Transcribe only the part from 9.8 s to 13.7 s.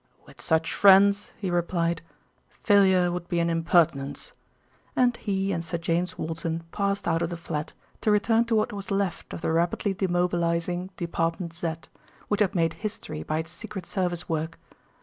demobilising Department Z, which had made history by its